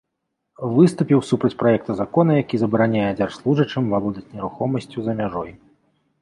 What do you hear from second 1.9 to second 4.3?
закона, які забараняе дзяржслужачым валодаць